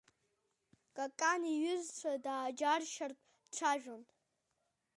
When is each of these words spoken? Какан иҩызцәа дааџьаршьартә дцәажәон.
Какан 0.95 1.41
иҩызцәа 1.53 2.13
дааџьаршьартә 2.25 3.23
дцәажәон. 3.41 4.03